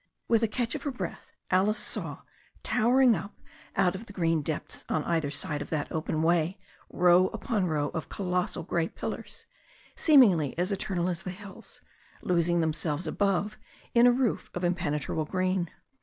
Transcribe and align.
With 0.27 0.41
a 0.41 0.47
catch 0.47 0.73
of 0.73 0.81
her 0.81 0.89
breath, 0.89 1.31
Alice 1.51 1.77
saw, 1.77 2.23
towering 2.63 3.15
up 3.15 3.39
out 3.75 3.93
of 3.93 4.07
the 4.07 4.13
green 4.13 4.41
depths 4.41 4.83
on 4.89 5.03
either 5.03 5.29
side 5.29 5.61
of 5.61 5.69
that 5.69 5.91
open 5.91 6.23
way, 6.23 6.57
row 6.89 7.27
upon 7.27 7.67
row 7.67 7.89
of 7.89 8.09
colossal 8.09 8.63
grey 8.63 8.87
pillars, 8.89 9.45
seemingly 9.95 10.57
as 10.57 10.71
eternal 10.71 11.07
as 11.07 11.21
the 11.21 11.29
hills, 11.29 11.81
losing 12.23 12.61
themselves 12.61 13.05
above 13.05 13.59
in 13.93 14.07
a 14.07 14.11
roof 14.11 14.49
of 14.55 14.63
impenetrable 14.63 15.25
green. 15.25 15.69